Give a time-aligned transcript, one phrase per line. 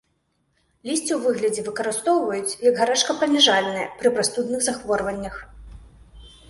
[0.89, 5.35] Лісце ў выглядзе выкарыстоўваюць як гарачкапаніжальнае пры прастудных захворваннях.